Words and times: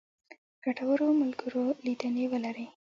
ګټورو 0.63 1.07
ملګرو 1.21 1.65
لیدنې 1.85 2.25
ولرئ. 2.31 2.67